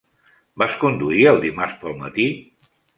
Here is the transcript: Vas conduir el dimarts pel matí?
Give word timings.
Vas 0.61 0.79
conduir 0.85 1.29
el 1.35 1.39
dimarts 1.47 1.79
pel 1.85 1.97
matí? 2.05 2.31